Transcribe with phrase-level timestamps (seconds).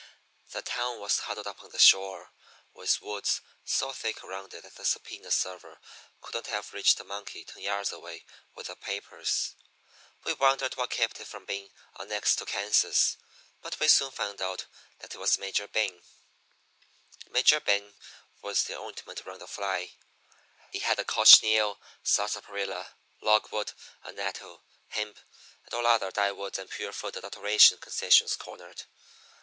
[0.49, 2.31] The town was huddled up on the shore,
[2.73, 5.79] with woods so thick around it that a subpoena server
[6.21, 8.25] couldn't have reached a monkey ten yards away
[8.55, 9.53] with the papers.
[10.23, 11.69] We wondered what kept it from being
[11.99, 13.15] annexed to Kansas;
[13.61, 14.65] but we soon found out
[15.01, 16.01] that it was Major Bing.
[17.29, 17.93] "Major Bing
[18.41, 19.93] was the ointment around the fly.
[20.71, 23.73] He had the cochineal, sarsaparilla, log wood,
[24.03, 25.19] annatto, hemp,
[25.67, 28.85] and all other dye woods and pure food adulteration concessions cornered.